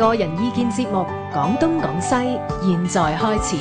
[0.00, 2.08] 个人意见节目广东广西
[2.62, 3.54] 现在开始。